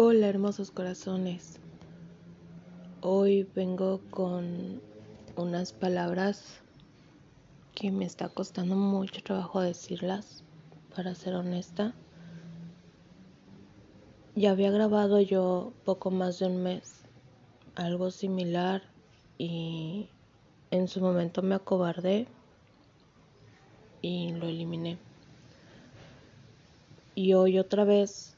[0.00, 1.58] Hola hermosos corazones.
[3.00, 4.80] Hoy vengo con
[5.34, 6.60] unas palabras
[7.74, 10.44] que me está costando mucho trabajo decirlas,
[10.94, 11.94] para ser honesta.
[14.36, 17.00] Ya había grabado yo poco más de un mes
[17.74, 18.84] algo similar
[19.36, 20.10] y
[20.70, 22.28] en su momento me acobardé
[24.00, 24.96] y lo eliminé.
[27.16, 28.37] Y hoy otra vez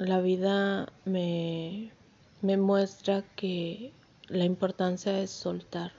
[0.00, 1.92] la vida me,
[2.40, 3.92] me muestra que
[4.28, 5.92] la importancia es soltar.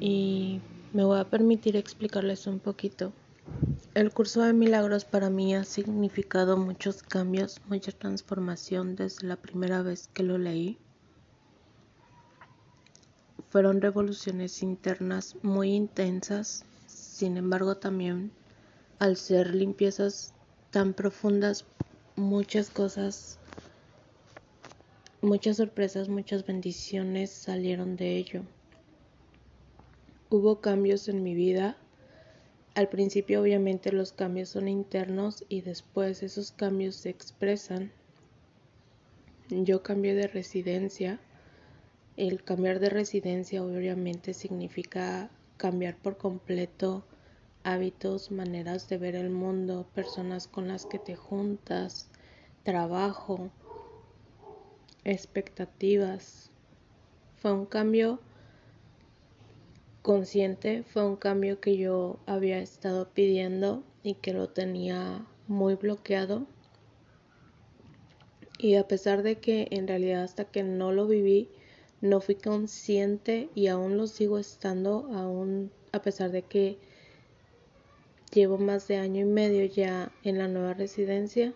[0.00, 0.60] Y
[0.92, 3.12] me voy a permitir explicarles un poquito.
[3.94, 9.82] El curso de milagros para mí ha significado muchos cambios, mucha transformación desde la primera
[9.82, 10.76] vez que lo leí.
[13.50, 18.32] Fueron revoluciones internas muy intensas, sin embargo también
[19.02, 20.32] al ser limpiezas
[20.70, 21.64] tan profundas,
[22.14, 23.40] muchas cosas,
[25.20, 28.42] muchas sorpresas, muchas bendiciones salieron de ello.
[30.30, 31.76] Hubo cambios en mi vida.
[32.76, 37.90] Al principio obviamente los cambios son internos y después esos cambios se expresan.
[39.50, 41.18] Yo cambié de residencia.
[42.16, 47.04] El cambiar de residencia obviamente significa cambiar por completo
[47.64, 52.10] hábitos, maneras de ver el mundo, personas con las que te juntas,
[52.62, 53.50] trabajo,
[55.04, 56.50] expectativas.
[57.36, 58.20] Fue un cambio
[60.02, 66.46] consciente, fue un cambio que yo había estado pidiendo y que lo tenía muy bloqueado.
[68.58, 71.48] Y a pesar de que en realidad hasta que no lo viví,
[72.00, 76.78] no fui consciente y aún lo sigo estando, aún a pesar de que
[78.32, 81.52] Llevo más de año y medio ya en la nueva residencia,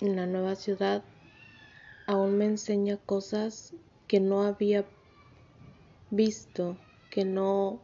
[0.00, 1.04] en la nueva ciudad.
[2.08, 3.72] Aún me enseña cosas
[4.08, 4.84] que no había
[6.10, 6.76] visto,
[7.08, 7.80] que no,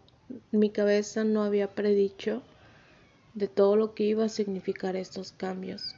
[0.51, 2.43] mi cabeza no había predicho
[3.35, 5.95] de todo lo que iba a significar estos cambios.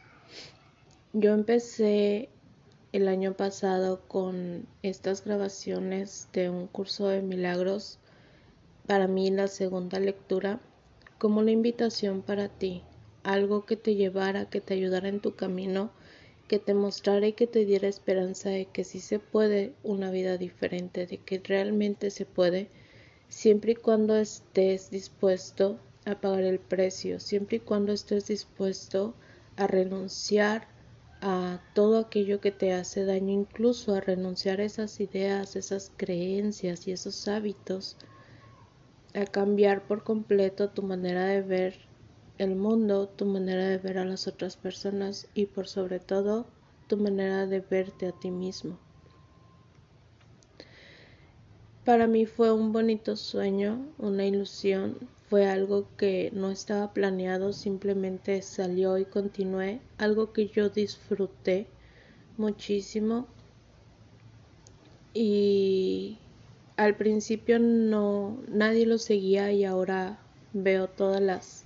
[1.15, 2.29] Yo empecé
[2.93, 7.99] el año pasado con estas grabaciones de un curso de milagros.
[8.87, 10.61] Para mí la segunda lectura
[11.19, 12.83] como una invitación para ti,
[13.25, 15.91] algo que te llevara, que te ayudara en tu camino,
[16.47, 20.39] que te mostrara y que te diera esperanza de que sí se puede una vida
[20.39, 22.71] diferente, de que realmente se puede,
[23.29, 29.15] siempre y cuando estés dispuesto a pagar el precio, siempre y cuando estés dispuesto
[29.57, 30.69] a renunciar
[31.21, 36.87] a todo aquello que te hace daño, incluso a renunciar a esas ideas, esas creencias
[36.87, 37.97] y esos hábitos
[39.21, 41.79] a cambiar por completo tu manera de ver
[42.39, 46.47] el mundo, tu manera de ver a las otras personas y por sobre todo
[46.87, 48.79] tu manera de verte a ti mismo.
[51.85, 54.97] Para mí fue un bonito sueño, una ilusión,
[55.29, 61.67] fue algo que no estaba planeado, simplemente salió y continué, algo que yo disfruté
[62.37, 63.27] muchísimo
[65.13, 66.19] y
[66.79, 70.21] al principio no nadie lo seguía y ahora
[70.53, 71.65] veo todas las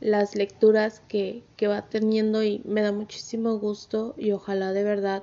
[0.00, 5.22] las lecturas que, que va teniendo y me da muchísimo gusto y ojalá de verdad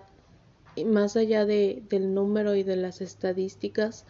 [0.86, 4.06] más allá de, del número y de las estadísticas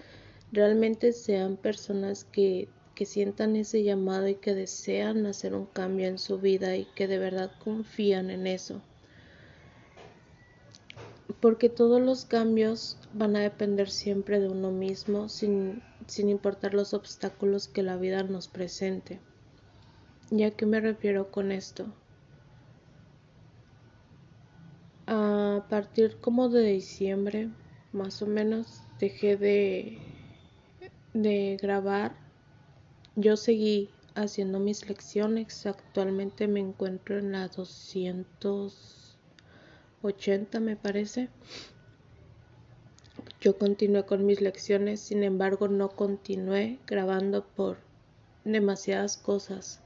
[0.52, 6.18] realmente sean personas que, que sientan ese llamado y que desean hacer un cambio en
[6.18, 8.82] su vida y que de verdad confían en eso
[11.40, 16.94] porque todos los cambios van a depender siempre de uno mismo sin, sin importar los
[16.94, 19.20] obstáculos que la vida nos presente.
[20.32, 21.86] ¿Y a qué me refiero con esto?
[25.06, 27.50] A partir como de diciembre,
[27.92, 30.00] más o menos, dejé de,
[31.14, 32.16] de grabar.
[33.16, 35.66] Yo seguí haciendo mis lecciones.
[35.66, 39.03] Actualmente me encuentro en la 200
[40.04, 41.30] 80 me parece.
[43.42, 47.78] Yo continué con mis lecciones, sin embargo no continué grabando por
[48.46, 49.82] demasiadas cosas.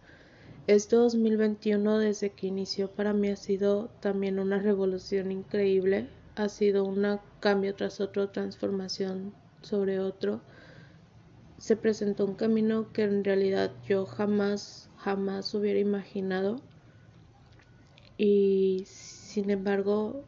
[0.68, 6.84] Este 2021 desde que inició para mí ha sido también una revolución increíble, ha sido
[6.84, 10.42] un cambio tras otro, transformación sobre otro.
[11.58, 16.62] Se presentó un camino que en realidad yo jamás, jamás hubiera imaginado.
[18.18, 18.86] Y
[19.38, 20.24] sin embargo,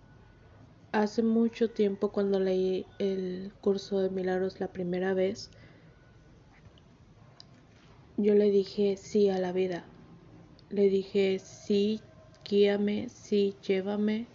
[0.92, 5.50] hace mucho tiempo cuando leí el curso de milagros la primera vez,
[8.18, 9.84] yo le dije sí a la vida.
[10.70, 12.02] le dije, sí,
[12.48, 14.28] guíame, sí, llévame.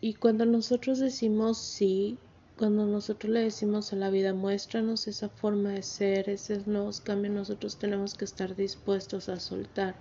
[0.00, 2.16] Y cuando nosotros decimos sí,
[2.56, 7.34] cuando nosotros le decimos a la vida, muéstranos esa forma de ser, esos nuevos cambios,
[7.34, 9.96] nosotros tenemos que estar dispuestos a soltar.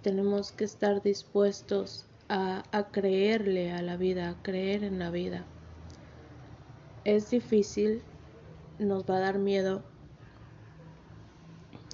[0.00, 5.44] Tenemos que estar dispuestos a, creerle a la vida, a creer en la vida.
[7.04, 8.02] Es difícil,
[8.78, 9.82] nos va a dar miedo.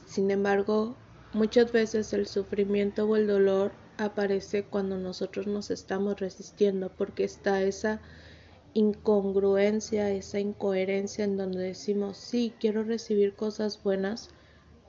[0.07, 0.97] Sin embargo,
[1.33, 7.63] muchas veces el sufrimiento o el dolor aparece cuando nosotros nos estamos resistiendo porque está
[7.63, 8.01] esa
[8.73, 14.31] incongruencia, esa incoherencia en donde decimos, sí, quiero recibir cosas buenas,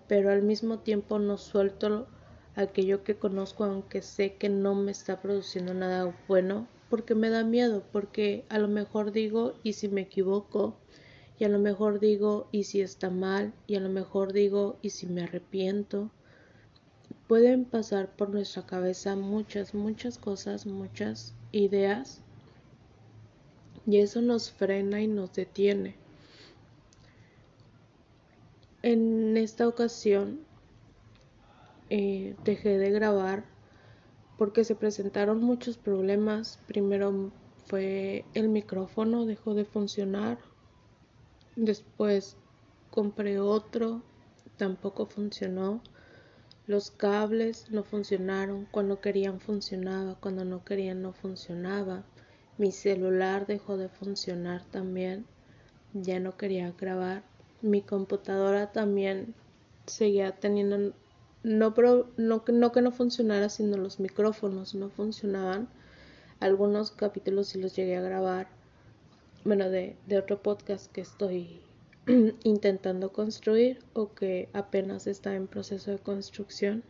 [0.08, 2.08] pero al mismo tiempo no suelto
[2.56, 7.46] aquello que conozco aunque sé que no me está produciendo nada bueno porque me da
[7.46, 10.76] miedo, porque a lo mejor digo, y si me equivoco,
[11.40, 14.90] y a lo mejor digo, y si está mal, y a lo mejor digo, y
[14.90, 16.12] si me arrepiento.
[17.30, 22.22] Pueden pasar por nuestra cabeza muchas, muchas cosas, muchas ideas,
[23.88, 25.96] y eso nos frena y nos detiene.
[28.82, 30.42] En esta ocasión
[31.94, 33.44] eh, dejé de grabar
[34.38, 36.58] porque se presentaron muchos problemas.
[36.66, 37.34] Primero
[37.66, 40.40] fue el micrófono, dejó de funcionar.
[41.58, 42.38] Después
[42.92, 44.04] compré otro,
[44.56, 45.84] tampoco funcionó.
[46.66, 52.06] Los cables no funcionaron, cuando querían funcionaba, cuando no querían no funcionaba.
[52.58, 55.26] Mi celular dejó de funcionar también,
[55.94, 57.24] ya no quería grabar.
[57.62, 59.36] Mi computadora también
[59.88, 60.94] seguía teniendo
[61.44, 61.74] no,
[62.18, 65.68] no, no que no funcionara, sino los micrófonos no funcionaban.
[66.40, 68.48] Algunos capítulos sí los llegué a grabar,
[69.44, 71.62] bueno, de, de otro podcast que estoy
[72.44, 76.84] intentando construir o que apenas está en proceso de construcción.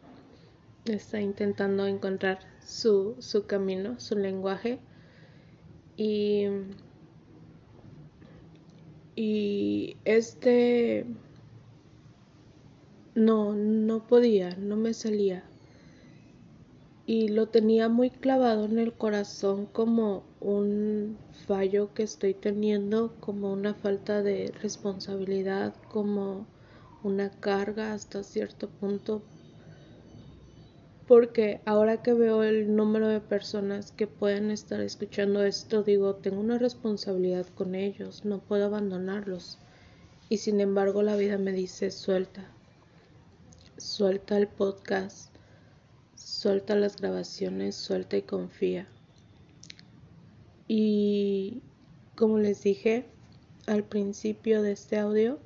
[0.86, 4.80] Está intentando encontrar su, su camino, su lenguaje.
[5.96, 6.46] Y,
[9.16, 11.06] y este
[13.16, 15.44] no, no podía, no me salía.
[17.06, 23.52] Y lo tenía muy clavado en el corazón como un fallo que estoy teniendo, como
[23.52, 26.46] una falta de responsabilidad, como
[27.04, 29.22] una carga hasta cierto punto.
[31.06, 36.40] Porque ahora que veo el número de personas que pueden estar escuchando esto, digo, tengo
[36.40, 39.58] una responsabilidad con ellos, no puedo abandonarlos.
[40.30, 42.48] Y sin embargo la vida me dice, suelta,
[43.82, 45.34] Suelta el podcast,
[46.14, 48.88] suelta las grabaciones, suelta y confía.
[50.68, 51.64] Y
[52.16, 53.08] como les dije
[53.66, 55.40] al principio de este audio,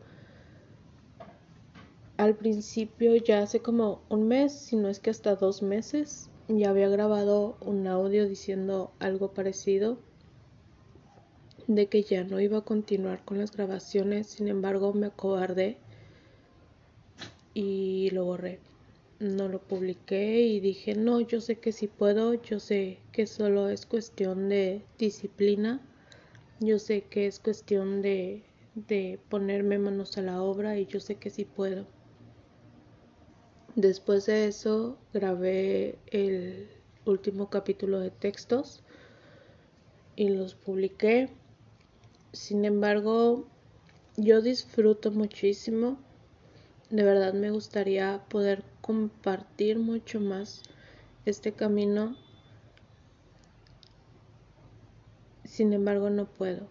[2.17, 6.71] al principio ya hace como un mes, si no es que hasta dos meses, ya
[6.71, 9.97] había grabado un audio diciendo algo parecido
[11.67, 15.77] de que ya no iba a continuar con las grabaciones, sin embargo me acobardé
[17.55, 18.59] y lo borré.
[19.19, 23.69] No lo publiqué y dije, no, yo sé que sí puedo, yo sé que solo
[23.69, 25.81] es cuestión de disciplina,
[26.59, 28.43] yo sé que es cuestión de,
[28.75, 31.87] de ponerme manos a la obra y yo sé que sí puedo.
[33.75, 36.67] Después de eso grabé el
[37.05, 38.83] último capítulo de textos
[40.17, 41.29] y los publiqué.
[42.33, 43.45] Sin embargo,
[44.17, 45.97] yo disfruto muchísimo
[46.95, 50.63] de verdad me gustaría poder compartir mucho más
[51.25, 52.15] este camino.
[55.43, 56.67] Sin embargo, no puedo.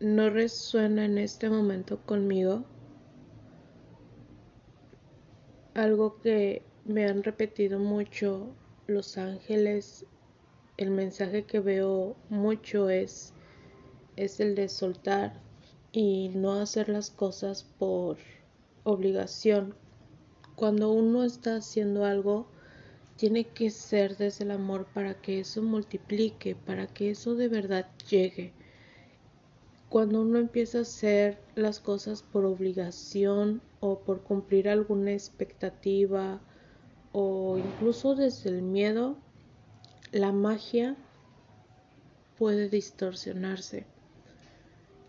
[0.00, 2.64] No resuena en este momento conmigo
[5.74, 8.54] algo que me han repetido mucho
[8.86, 10.06] los ángeles.
[10.78, 13.34] El mensaje que veo mucho es,
[14.16, 15.41] es el de soltar,
[15.92, 18.16] y no hacer las cosas por
[18.82, 19.74] obligación.
[20.56, 22.46] Cuando uno está haciendo algo,
[23.16, 27.86] tiene que ser desde el amor para que eso multiplique, para que eso de verdad
[28.10, 28.52] llegue.
[29.88, 36.40] Cuando uno empieza a hacer las cosas por obligación o por cumplir alguna expectativa
[37.12, 39.16] o incluso desde el miedo,
[40.10, 40.96] la magia
[42.38, 43.84] puede distorsionarse.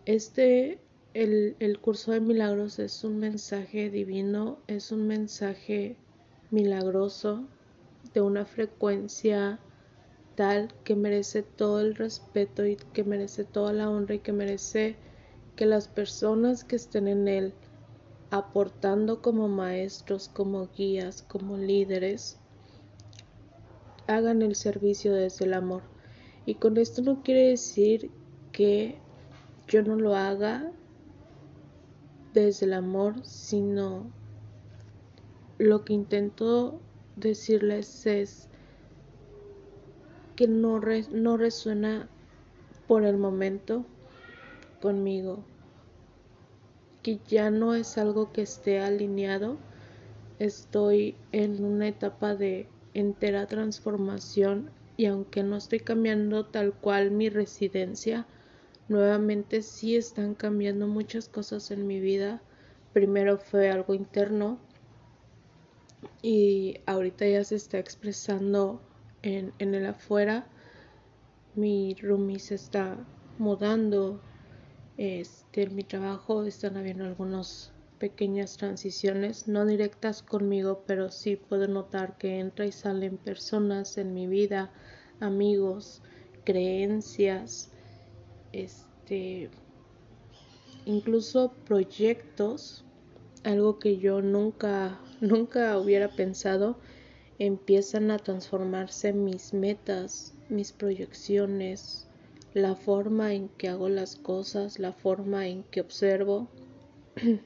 [0.06, 0.78] Este,
[1.14, 5.96] el, el curso de milagros es un mensaje divino, es un mensaje
[6.50, 7.44] milagroso
[8.12, 9.58] de una frecuencia
[10.34, 14.96] tal que merece todo el respeto y que merece toda la honra y que merece
[15.56, 17.54] que las personas que estén en él
[18.30, 22.38] aportando como maestros, como guías, como líderes,
[24.06, 25.82] hagan el servicio desde el amor.
[26.44, 28.10] Y con esto no quiere decir
[28.52, 28.98] que
[29.68, 30.70] yo no lo haga
[32.32, 34.10] desde el amor, sino
[35.58, 36.80] lo que intento
[37.16, 38.48] decirles es
[40.36, 40.80] que no,
[41.12, 42.08] no resuena
[42.88, 43.86] por el momento
[44.82, 45.44] conmigo,
[47.02, 49.56] que ya no es algo que esté alineado,
[50.38, 57.28] estoy en una etapa de entera transformación y aunque no estoy cambiando tal cual mi
[57.28, 58.26] residencia,
[58.88, 62.42] nuevamente sí están cambiando muchas cosas en mi vida.
[62.92, 64.58] Primero fue algo interno
[66.22, 68.80] y ahorita ya se está expresando
[69.22, 70.46] en, en el afuera.
[71.54, 72.96] Mi roomie se está
[73.38, 74.20] mudando.
[74.96, 81.66] Este, en mi trabajo están habiendo algunas pequeñas transiciones, no directas conmigo, pero sí puedo
[81.68, 84.72] notar que entra y salen personas en mi vida,
[85.20, 86.02] amigos,
[86.44, 87.70] creencias,
[88.54, 89.50] este,
[90.86, 92.84] incluso proyectos,
[93.42, 96.78] algo que yo nunca, nunca hubiera pensado,
[97.38, 102.06] empiezan a transformarse mis metas, mis proyecciones,
[102.54, 106.48] la forma en que hago las cosas, la forma en que observo.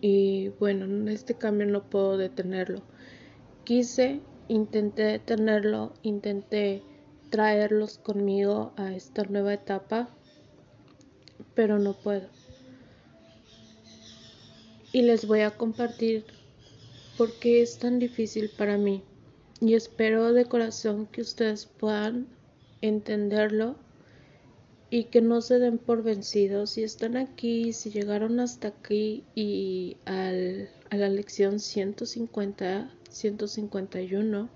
[0.00, 2.82] y bueno, en este cambio no puedo detenerlo.
[3.64, 6.82] Quise, intenté detenerlo, intenté
[7.34, 10.08] traerlos conmigo a esta nueva etapa,
[11.56, 12.28] pero no puedo.
[14.92, 16.24] Y les voy a compartir
[17.18, 19.02] por qué es tan difícil para mí.
[19.60, 22.28] Y espero de corazón que ustedes puedan
[22.82, 23.74] entenderlo
[24.88, 26.70] y que no se den por vencidos.
[26.70, 34.48] Si están aquí, si llegaron hasta aquí y al, a la lección 150, 151,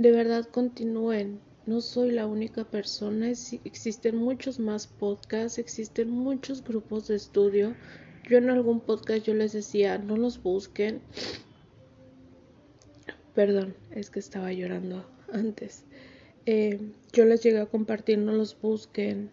[0.00, 1.40] de verdad continúen.
[1.66, 7.76] No soy la única persona, existen muchos más podcasts, existen muchos grupos de estudio.
[8.26, 11.02] Yo en algún podcast yo les decía, no los busquen.
[13.34, 15.84] Perdón, es que estaba llorando antes.
[16.46, 16.80] Eh,
[17.12, 19.30] yo les llegué a compartir, no los busquen.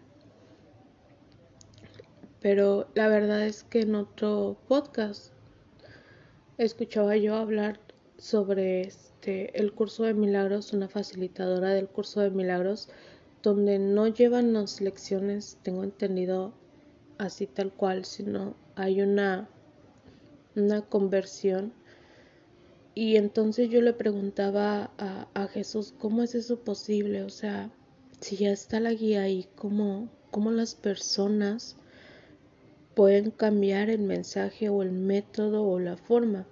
[2.40, 5.32] Pero la verdad es que en otro podcast
[6.58, 7.80] escuchaba yo hablar
[8.18, 8.82] sobre
[9.18, 12.88] este, el curso de milagros, una facilitadora del curso de milagros,
[13.42, 16.52] donde no llevan las lecciones, tengo entendido
[17.18, 19.48] así tal cual, sino hay una,
[20.54, 21.72] una conversión.
[22.94, 27.24] Y entonces yo le preguntaba a, a, Jesús, ¿cómo es eso posible?
[27.24, 27.72] O sea,
[28.20, 31.76] si ya está la guía ahí, ¿cómo, cómo las personas
[32.94, 36.46] pueden cambiar el mensaje o el método o la forma?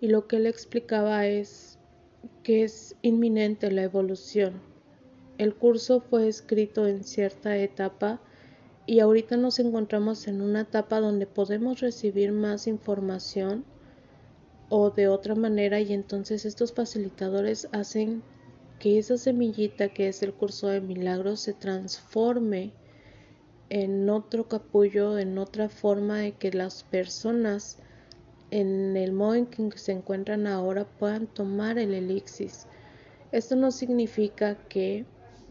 [0.00, 1.69] y lo que él explicaba es
[2.42, 4.60] que es inminente la evolución.
[5.38, 8.20] El curso fue escrito en cierta etapa
[8.86, 13.64] y ahorita nos encontramos en una etapa donde podemos recibir más información
[14.68, 18.22] o de otra manera y entonces estos facilitadores hacen
[18.78, 22.72] que esa semillita que es el curso de milagros se transforme
[23.68, 27.78] en otro capullo, en otra forma de que las personas
[28.50, 32.50] en el modo en que se encuentran ahora puedan tomar el elixir.
[33.32, 35.04] Esto no significa que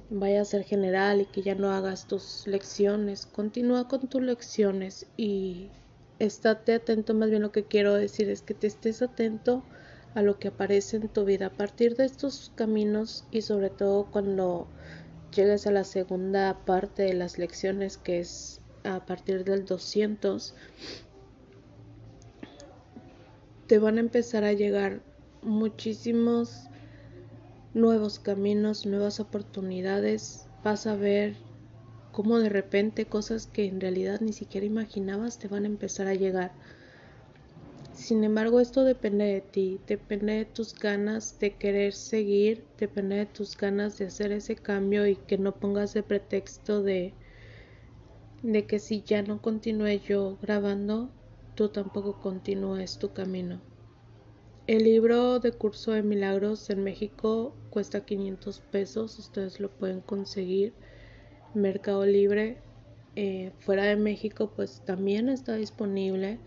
[0.10, 3.26] vaya a ser general y que ya no hagas tus lecciones.
[3.26, 5.70] Continúa con tus lecciones y
[6.20, 7.14] estate atento.
[7.14, 9.64] Más bien lo que quiero decir es que te estés atento
[10.16, 14.10] a lo que aparece en tu vida a partir de estos caminos y sobre todo
[14.12, 14.68] cuando
[15.34, 20.56] llegues a la segunda parte de las lecciones que es a partir del 200
[23.70, 25.00] te van a empezar a llegar
[25.44, 26.64] muchísimos
[27.76, 30.48] nuevos caminos, nuevas oportunidades.
[30.64, 31.36] Vas a ver
[32.12, 36.16] cómo de repente cosas que en realidad ni siquiera imaginabas te van a empezar a
[36.16, 36.52] llegar.
[37.94, 43.28] Sin embargo, esto depende de ti, depende de tus ganas de querer seguir, depende de
[43.28, 47.14] tus ganas de hacer ese cambio y que no pongas de pretexto de
[48.42, 51.12] de que si ya no continúe yo grabando,
[51.60, 53.60] tú tampoco continúes tu camino.
[54.66, 60.72] El libro de curso de milagros en México cuesta 500 pesos, ustedes lo pueden conseguir.
[61.54, 62.60] Mercado Libre,
[63.18, 66.40] eh, fuera de México, pues también está disponible.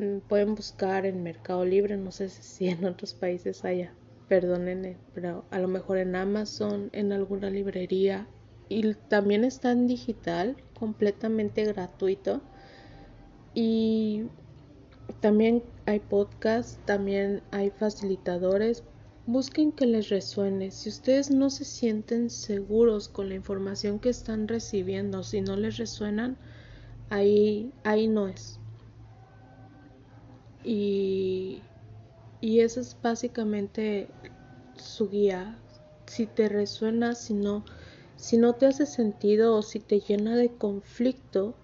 [0.00, 3.94] Mm, pueden buscar en Mercado Libre, no sé si en otros países haya,
[4.28, 8.26] perdónenme, pero a lo mejor en Amazon, en alguna librería.
[8.68, 12.42] Y también está en digital, completamente gratuito
[13.54, 14.24] Y
[15.20, 18.82] también hay podcasts, también hay facilitadores.
[19.26, 20.70] Busquen que les resuene.
[20.70, 25.76] Si ustedes no se sienten seguros con la información que están recibiendo, si no les
[25.76, 26.36] resuenan,
[27.10, 28.58] ahí, ahí no es.
[30.64, 31.60] Y,
[32.40, 34.08] y esa es básicamente
[34.76, 35.58] su guía.
[36.06, 37.64] Si te resuena, si no,
[38.16, 41.54] si no te hace sentido o si te llena de conflicto,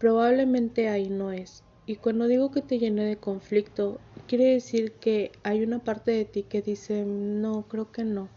[0.00, 1.62] probablemente ahí no es.
[1.84, 6.24] Y cuando digo que te llene de conflicto, quiere decir que hay una parte de
[6.24, 8.28] ti que dice, no, creo que no.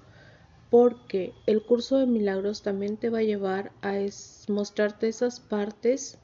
[0.70, 3.94] Porque el curso de milagros también te va a llevar a
[4.50, 6.18] mostrarte esas partes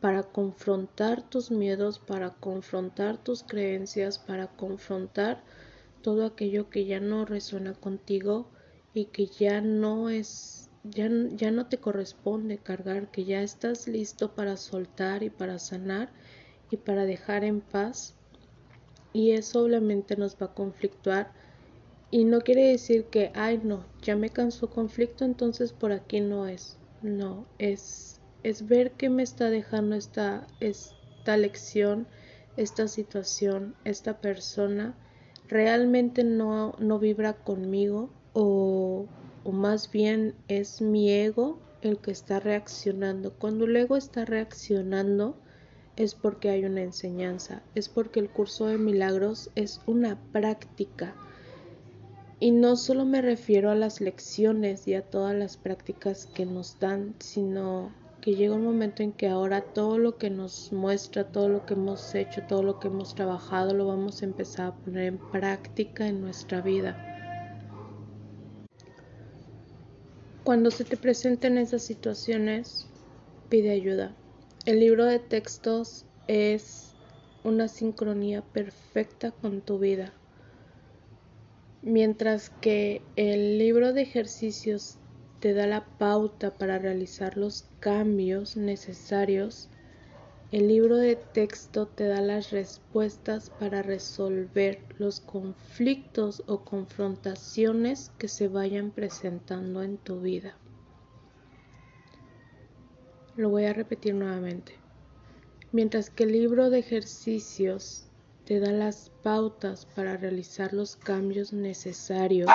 [0.00, 5.42] para confrontar tus miedos, para confrontar tus creencias, para confrontar
[6.02, 8.50] todo aquello que ya no resuena contigo
[8.92, 14.34] y que ya no es ya, ya no te corresponde cargar, que ya estás listo
[14.34, 16.10] para soltar y para sanar
[16.70, 18.14] y para dejar en paz.
[19.12, 21.32] Y eso obviamente nos va a conflictuar.
[22.10, 26.46] Y no quiere decir que ay no ya me cansó conflicto entonces por aquí no
[26.46, 32.06] es no es es ver qué me está dejando esta esta lección
[32.58, 34.94] esta situación esta persona.
[35.48, 39.06] Realmente no no vibra conmigo o,
[39.44, 45.36] o más bien es mi ego el que está reaccionando cuando el ego está reaccionando
[45.96, 51.14] es porque hay una enseñanza, es porque el curso de milagros es una práctica.
[52.40, 56.78] Y no solo me refiero a las lecciones y a todas las prácticas que nos
[56.80, 61.48] dan, sino que llega un momento en que ahora todo lo que nos muestra, todo
[61.48, 65.04] lo que hemos hecho, todo lo que hemos trabajado, lo vamos a empezar a poner
[65.04, 67.11] en práctica en nuestra vida.
[70.44, 72.88] Cuando se te presenten esas situaciones,
[73.48, 74.12] pide ayuda.
[74.64, 76.96] El libro de textos es
[77.44, 80.12] una sincronía perfecta con tu vida.
[81.80, 84.98] Mientras que el libro de ejercicios
[85.38, 89.68] te da la pauta para realizar los cambios necesarios,
[90.52, 98.28] el libro de texto te da las respuestas para resolver los conflictos o confrontaciones que
[98.28, 100.58] se vayan presentando en tu vida.
[103.34, 104.74] Lo voy a repetir nuevamente.
[105.72, 108.04] Mientras que el libro de ejercicios
[108.44, 112.50] te da las pautas para realizar los cambios necesarios,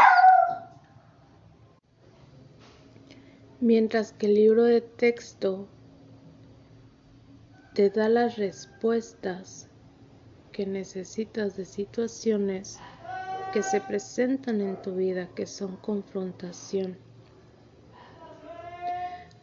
[3.60, 5.68] mientras que el libro de texto
[7.78, 9.70] te da las respuestas
[10.52, 12.80] que necesitas de situaciones
[13.54, 16.98] que se presentan en tu vida, que son confrontación.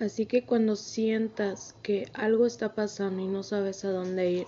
[0.01, 4.47] Así que cuando sientas que algo está pasando y no sabes a dónde ir,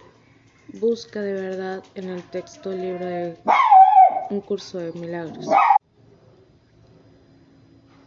[0.81, 3.37] busca de verdad en el texto el libro de
[4.31, 5.47] un curso de milagros.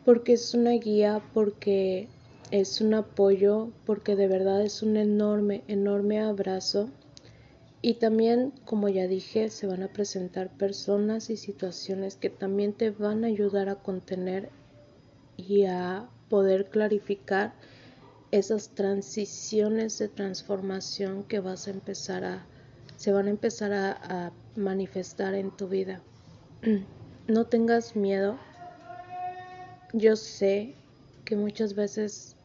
[0.03, 2.09] Porque es una guía, porque
[2.51, 6.89] es un apoyo, porque de verdad es un enorme, enorme abrazo.
[7.81, 12.91] Y también, como ya dije, se van a presentar personas y situaciones que también te
[12.91, 14.49] van a ayudar a contener
[15.37, 17.53] y a poder clarificar
[18.31, 22.45] esas transiciones de transformación que vas a empezar a,
[22.97, 26.01] se van a empezar a, a manifestar en tu vida.
[27.27, 28.39] No tengas miedo.
[29.93, 30.73] Yo sé
[31.25, 32.35] que muchas veces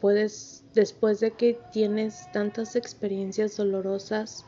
[0.00, 4.44] puedes, después de que tienes tantas experiencias dolorosas,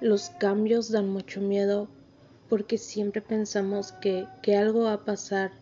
[0.00, 1.88] los cambios dan mucho miedo
[2.48, 5.52] porque siempre pensamos que, que algo va a pasar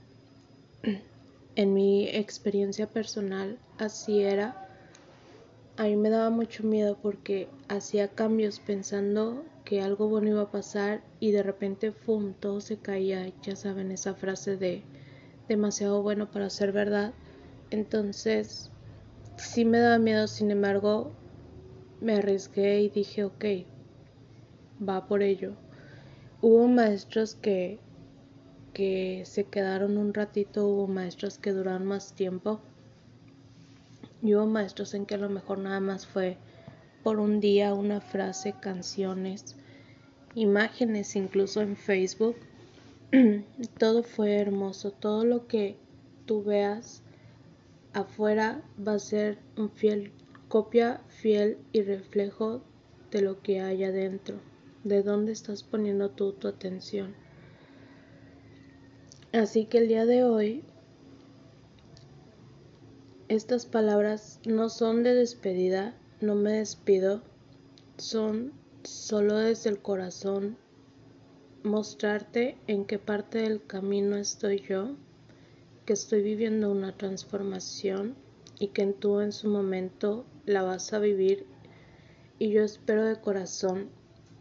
[1.55, 4.69] en mi experiencia personal así era.
[5.77, 10.51] A mí me daba mucho miedo porque hacía cambios pensando que algo bueno iba a
[10.51, 13.33] pasar y de repente, ¡fum!, todo se caía.
[13.43, 14.83] Ya saben esa frase de
[15.49, 17.15] demasiado bueno para ser verdad.
[17.71, 18.72] Entonces,
[19.37, 21.13] sí me daba miedo, sin embargo,
[22.01, 23.45] me arriesgué y dije, ok,
[24.87, 25.55] va por ello.
[26.41, 27.79] Hubo maestros que
[28.73, 32.61] que se quedaron un ratito, hubo maestros que duraron más tiempo
[34.23, 36.39] y hubo maestros en que a lo mejor nada más fue
[37.03, 39.57] por un día una frase, canciones,
[40.35, 42.37] imágenes incluso en Facebook.
[43.79, 45.77] todo fue hermoso, todo lo que
[46.25, 47.02] tú veas
[47.93, 50.13] afuera va a ser un fiel
[50.53, 52.61] copia fiel y reflejo
[53.11, 54.37] de lo que hay adentro,
[54.85, 57.15] de dónde estás poniendo tú tu atención.
[59.33, 60.63] Así que el día de hoy
[63.29, 67.23] estas palabras no son de despedida, no me despido,
[67.97, 68.53] son
[68.83, 70.59] solo desde el corazón
[71.63, 74.97] mostrarte en qué parte del camino estoy yo,
[75.85, 78.15] que estoy viviendo una transformación
[78.59, 81.47] y que tú en su momento la vas a vivir.
[82.39, 83.89] Y yo espero de corazón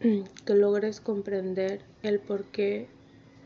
[0.00, 2.88] que logres comprender el por qué,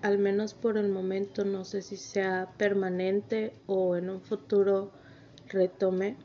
[0.03, 4.91] al menos por el momento, no sé si sea permanente o en un futuro
[5.49, 6.17] retome,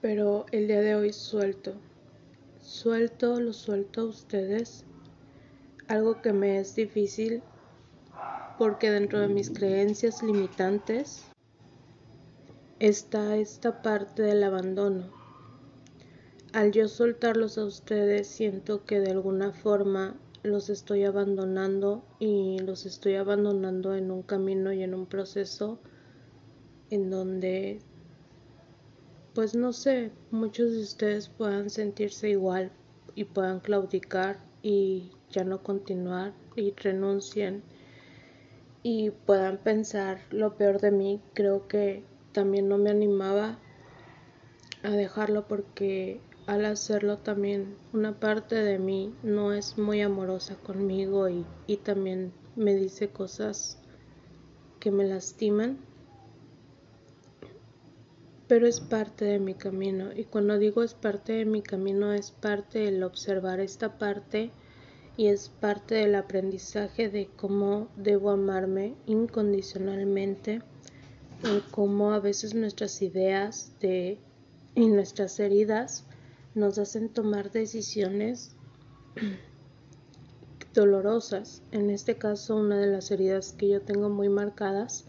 [0.00, 1.74] pero el día de hoy suelto,
[2.60, 4.84] suelto, lo suelto a ustedes,
[5.86, 7.42] algo que me es difícil
[8.58, 11.24] porque dentro de mis creencias limitantes
[12.78, 15.10] está esta parte del abandono.
[16.52, 22.84] Al yo soltarlos a ustedes, siento que de alguna forma los estoy abandonando y los
[22.84, 25.78] estoy abandonando en un camino y en un proceso
[26.90, 27.78] en donde,
[29.34, 32.72] pues no sé, muchos de ustedes puedan sentirse igual
[33.14, 37.62] y puedan claudicar y ya no continuar y renuncien
[38.82, 41.20] y puedan pensar lo peor de mí.
[41.34, 43.58] Creo que también no me animaba
[44.82, 51.28] a dejarlo porque al hacerlo también una parte de mí no es muy amorosa conmigo
[51.28, 53.78] y, y también me dice cosas
[54.80, 55.78] que me lastiman
[58.48, 62.32] pero es parte de mi camino y cuando digo es parte de mi camino es
[62.32, 64.50] parte el observar esta parte
[65.16, 70.62] y es parte del aprendizaje de cómo debo amarme incondicionalmente
[71.44, 74.18] y cómo a veces nuestras ideas de
[74.74, 76.04] y nuestras heridas
[76.54, 78.56] nos hacen tomar decisiones
[80.74, 81.62] dolorosas.
[81.72, 85.04] En este caso, una de las heridas que yo tengo muy marcadas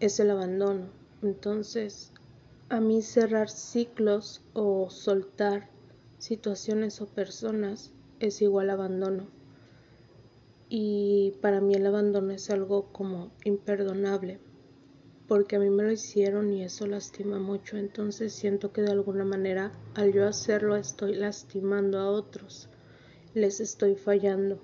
[0.00, 0.88] es el abandono.
[1.22, 2.12] Entonces,
[2.68, 5.70] a mí cerrar ciclos o soltar
[6.18, 9.35] situaciones o personas es igual abandono.
[10.68, 14.40] Y para mí el abandono es algo como imperdonable
[15.26, 19.24] porque a mí me lo hicieron y eso lastima mucho, entonces siento que de alguna
[19.24, 22.68] manera al yo hacerlo estoy lastimando a otros,
[23.34, 24.60] les estoy fallando.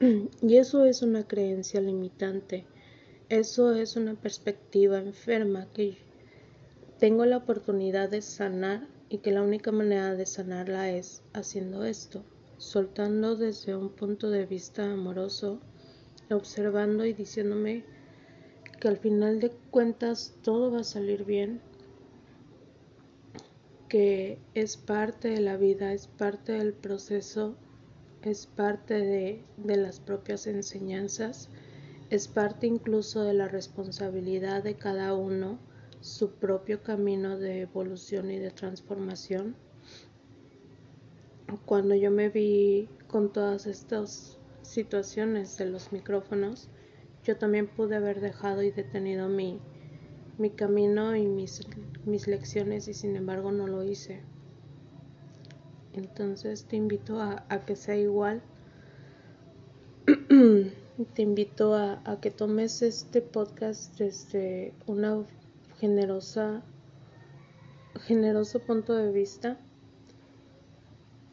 [0.42, 2.66] Y eso es una creencia limitante,
[3.28, 5.98] eso es una perspectiva enferma que
[6.98, 12.24] tengo la oportunidad de sanar y que la única manera de sanarla es haciendo esto,
[12.58, 15.60] soltando desde un punto de vista amoroso,
[16.30, 17.84] observando y diciéndome
[18.80, 21.60] que al final de cuentas todo va a salir bien,
[23.88, 27.54] que es parte de la vida, es parte del proceso,
[28.22, 31.48] es parte de, de las propias enseñanzas,
[32.10, 35.58] es parte incluso de la responsabilidad de cada uno,
[36.00, 39.56] su propio camino de evolución y de transformación.
[41.66, 46.68] Cuando yo me vi con todas estas situaciones de los micrófonos,
[47.22, 49.60] yo también pude haber dejado y detenido mi,
[50.38, 51.60] mi camino y mis,
[52.04, 54.22] mis lecciones y sin embargo no lo hice.
[55.92, 58.42] Entonces te invito a, a que sea igual.
[61.14, 65.24] te invito a, a, que tomes este podcast desde una
[65.78, 66.62] generosa
[68.00, 69.58] generoso punto de vista.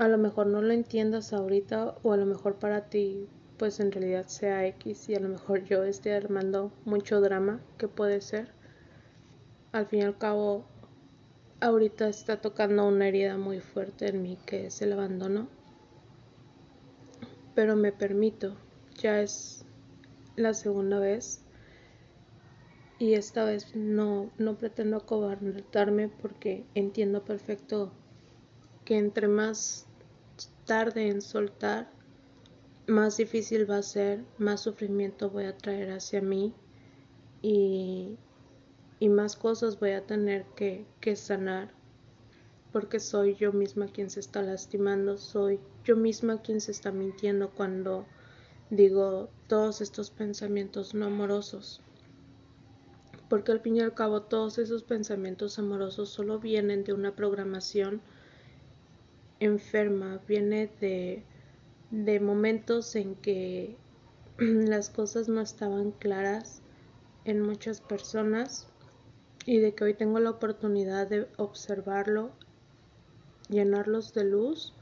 [0.01, 3.91] A lo mejor no lo entiendas ahorita o a lo mejor para ti pues en
[3.91, 8.51] realidad sea X y a lo mejor yo esté armando mucho drama que puede ser.
[9.71, 10.65] Al fin y al cabo,
[11.59, 15.47] ahorita está tocando una herida muy fuerte en mí que es el abandono.
[17.53, 18.55] Pero me permito,
[18.97, 19.65] ya es
[20.35, 21.43] la segunda vez
[22.97, 27.91] y esta vez no, no pretendo cobardarme porque entiendo perfecto
[28.83, 29.87] que entre más
[30.65, 31.89] tarde en soltar
[32.87, 36.53] más difícil va a ser, más sufrimiento voy a traer hacia mí
[37.41, 38.17] y,
[38.99, 41.73] y más cosas voy a tener que, que sanar
[42.71, 47.49] porque soy yo misma quien se está lastimando, soy yo misma quien se está mintiendo
[47.51, 48.05] cuando
[48.69, 51.81] digo todos estos pensamientos no amorosos.
[53.29, 58.01] Porque al fin y al cabo todos esos pensamientos amorosos solo vienen de una programación
[59.41, 61.23] enferma, viene de
[61.91, 63.75] de momentos en que
[64.37, 66.61] las cosas no estaban claras
[67.25, 68.67] en muchas personas
[69.45, 72.31] y de que hoy tengo la oportunidad de observarlo,
[73.49, 74.73] llenarlos de luz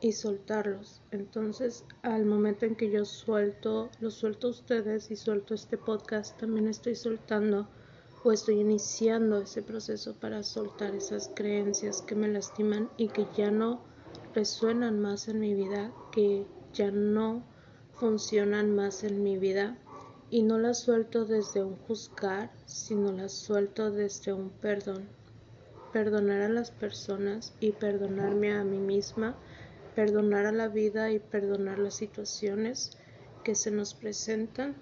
[0.00, 1.02] y soltarlos.
[1.10, 6.38] Entonces, al momento en que yo suelto, los suelto a ustedes y suelto este podcast,
[6.38, 7.68] también estoy soltando
[8.26, 13.52] o estoy iniciando ese proceso para soltar esas creencias que me lastiman y que ya
[13.52, 13.84] no
[14.34, 17.44] resuenan más en mi vida, que ya no
[17.94, 19.78] funcionan más en mi vida.
[20.28, 25.08] Y no las suelto desde un juzgar, sino las suelto desde un perdón.
[25.92, 29.36] Perdonar a las personas y perdonarme a mí misma,
[29.94, 32.90] perdonar a la vida y perdonar las situaciones
[33.44, 34.74] que se nos presentan,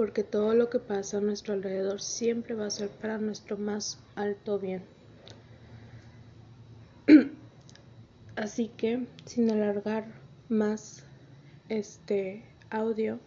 [0.00, 3.98] porque todo lo que pasa a nuestro alrededor siempre va a ser para nuestro más
[4.14, 4.82] alto bien.
[8.34, 10.06] Así que, sin alargar
[10.48, 11.04] más
[11.68, 13.20] este audio,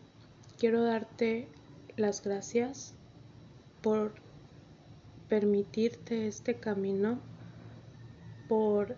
[0.57, 1.47] quiero darte
[1.95, 2.95] las gracias
[3.83, 4.15] por
[5.29, 7.19] permitirte este camino,
[8.49, 8.95] por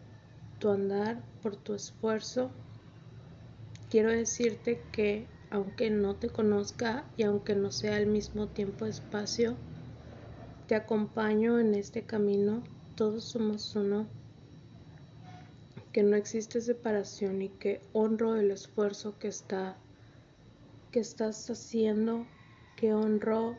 [0.60, 2.52] tu andar, por tu esfuerzo.
[3.90, 9.56] Quiero decirte que aunque no te conozca y aunque no sea al mismo tiempo espacio,
[10.68, 12.62] te acompaño en este camino,
[12.96, 14.06] todos somos uno,
[15.94, 19.78] que no existe separación y que honro el esfuerzo que está
[20.92, 22.26] que estás haciendo,
[22.76, 23.56] que honro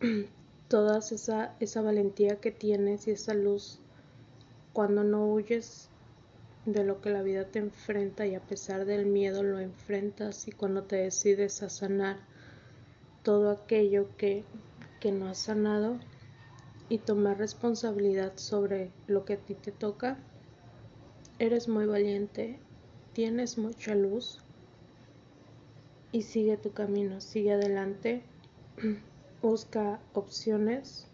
[0.68, 3.78] toda esa, esa valentía que tienes y esa luz.
[4.72, 5.88] Cuando no huyes
[6.66, 10.52] de lo que la vida te enfrenta y a pesar del miedo lo enfrentas y
[10.52, 12.18] cuando te decides a sanar
[13.22, 14.44] todo aquello que,
[15.00, 15.98] que no has sanado
[16.88, 20.18] y tomar responsabilidad sobre lo que a ti te toca,
[21.38, 22.58] eres muy valiente,
[23.12, 24.40] tienes mucha luz
[26.12, 28.22] y sigue tu camino, sigue adelante,
[29.42, 31.08] busca opciones,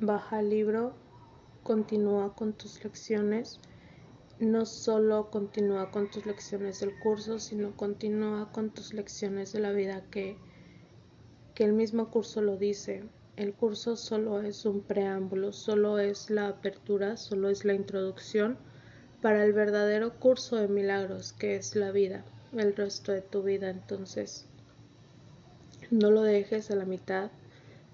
[0.00, 0.94] baja el libro,
[1.62, 3.60] continúa con tus lecciones,
[4.40, 9.72] no solo continúa con tus lecciones del curso, sino continúa con tus lecciones de la
[9.72, 10.36] vida que,
[11.54, 13.04] que el mismo curso lo dice.
[13.36, 18.58] El curso solo es un preámbulo, solo es la apertura, solo es la introducción
[19.22, 22.24] para el verdadero curso de milagros que es la vida
[22.58, 23.70] el resto de tu vida.
[23.70, 24.46] Entonces,
[25.90, 27.30] no lo dejes a la mitad.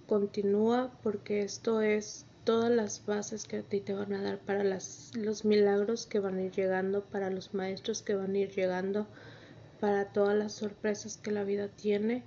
[0.07, 4.63] Continúa porque esto es todas las bases que a ti te van a dar para
[4.63, 8.53] las, los milagros que van a ir llegando, para los maestros que van a ir
[8.53, 9.09] llegando,
[9.81, 12.23] para todas las sorpresas que la vida tiene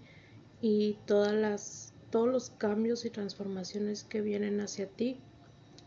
[0.61, 5.21] y todas las, todos los cambios y transformaciones que vienen hacia ti.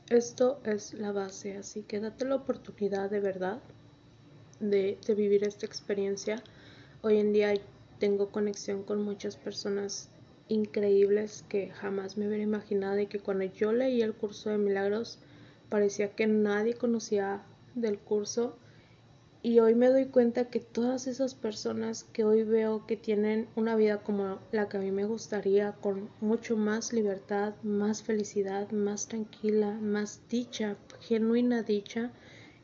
[0.08, 3.60] Esto es la base, así que date la oportunidad de verdad
[4.60, 6.42] de, vivir esta experiencia.
[7.02, 7.52] Hoy en día
[7.98, 10.08] tengo conexión con muchas personas
[10.52, 15.18] increíbles que jamás me hubiera imaginado y que cuando yo leí el curso de milagros
[15.68, 17.42] parecía que nadie conocía
[17.74, 18.56] del curso.
[19.44, 23.74] Y hoy me doy cuenta que todas esas personas que hoy veo que tienen una
[23.74, 29.08] vida como la que a mí me gustaría, con mucho más libertad, más felicidad, más
[29.08, 32.12] tranquila, más dicha, genuina dicha,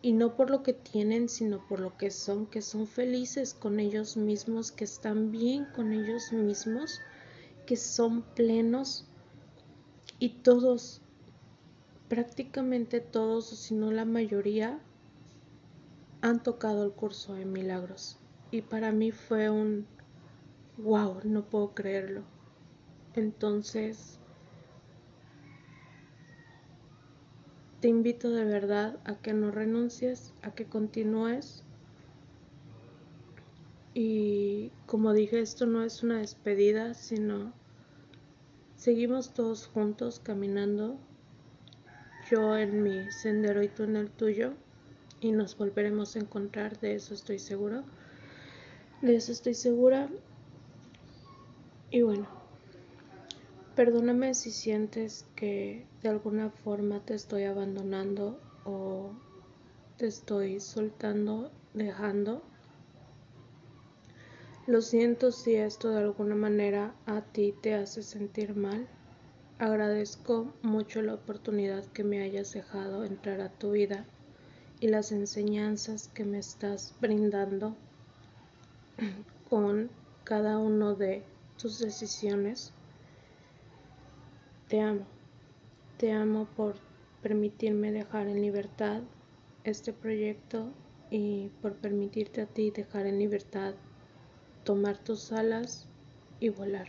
[0.02, 3.80] y no por lo que tienen, sino por lo que son, que son felices con
[3.80, 7.00] ellos mismos, que están bien con ellos mismos,
[7.68, 9.06] que son plenos
[10.18, 11.02] y todos,
[12.08, 14.80] prácticamente todos, o si no la mayoría,
[16.22, 18.16] han tocado el curso de milagros.
[18.50, 19.86] Y para mí fue un
[20.78, 22.22] wow, no puedo creerlo.
[23.12, 24.18] Entonces,
[27.82, 31.62] Te invito de verdad a que no renuncies, a que continúes.
[33.94, 37.52] Y como dije, esto no es una despedida, sino
[38.78, 40.96] seguimos todos juntos caminando,
[42.30, 44.54] yo en mi sendero y tú en el tuyo,
[45.20, 47.84] y nos volveremos a encontrar, de eso estoy seguro.
[49.02, 50.08] De eso estoy segura.
[51.90, 52.26] Y bueno,
[53.78, 59.12] Perdóname si sientes que de alguna forma te estoy abandonando o
[59.96, 62.42] te estoy soltando, dejando.
[64.68, 68.86] Lo siento si esto de alguna manera a ti te hace sentir mal.
[69.58, 74.04] Agradezco mucho la oportunidad que me hayas dejado entrar a tu vida
[74.78, 77.76] y las enseñanzas que me estás brindando
[79.48, 79.88] con
[80.22, 81.22] cada uno de
[81.56, 82.74] tus decisiones.
[84.68, 85.06] Te amo,
[85.96, 86.74] te amo por
[87.22, 89.00] permitirme dejar en libertad
[89.64, 90.68] este proyecto
[91.10, 93.74] y por permitirte a ti dejar en libertad
[94.68, 95.86] tomar tus alas
[96.40, 96.88] y volar.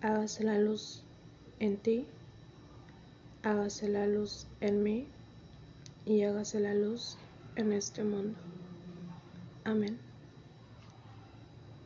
[0.00, 1.02] Hágase la luz
[1.60, 2.06] en ti,
[3.42, 5.06] hágase la luz en mí
[6.06, 7.18] y hágase la luz
[7.56, 8.38] en este mundo.
[9.64, 10.11] Amén.